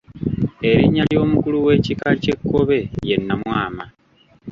Erinnya 0.69 1.03
ly’omukulu 1.11 1.57
w’ekika 1.65 2.09
ky’Ekkobe 2.21 2.77
ye 3.07 3.15
Nnamwama. 3.19 3.83